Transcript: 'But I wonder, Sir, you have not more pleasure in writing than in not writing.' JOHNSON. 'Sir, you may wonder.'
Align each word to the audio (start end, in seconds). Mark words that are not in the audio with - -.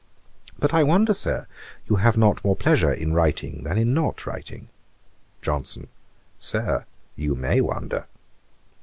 'But 0.57 0.73
I 0.73 0.81
wonder, 0.81 1.13
Sir, 1.13 1.45
you 1.85 1.97
have 1.97 2.17
not 2.17 2.43
more 2.43 2.55
pleasure 2.55 2.91
in 2.91 3.13
writing 3.13 3.63
than 3.65 3.77
in 3.77 3.93
not 3.93 4.25
writing.' 4.25 4.69
JOHNSON. 5.43 5.89
'Sir, 6.39 6.87
you 7.15 7.35
may 7.35 7.61
wonder.' 7.61 8.07